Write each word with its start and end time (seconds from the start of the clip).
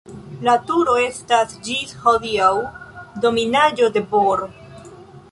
La 0.45 0.53
turo 0.69 0.93
estas 1.01 1.51
ĝis 1.67 1.91
hodiaŭ 2.05 2.49
dominaĵo 3.25 3.91
de 3.99 4.03
Bor. 4.15 4.43